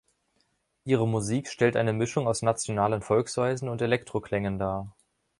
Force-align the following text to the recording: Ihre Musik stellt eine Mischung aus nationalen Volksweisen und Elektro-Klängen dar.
Ihre 0.83 1.07
Musik 1.07 1.47
stellt 1.47 1.75
eine 1.75 1.93
Mischung 1.93 2.27
aus 2.27 2.41
nationalen 2.41 3.03
Volksweisen 3.03 3.69
und 3.69 3.83
Elektro-Klängen 3.83 4.57
dar. 4.57 4.95